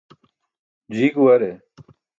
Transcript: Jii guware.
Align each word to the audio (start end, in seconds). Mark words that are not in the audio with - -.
Jii 0.95 1.13
guware. 1.15 1.51